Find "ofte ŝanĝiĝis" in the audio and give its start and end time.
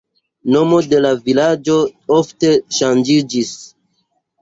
2.19-3.57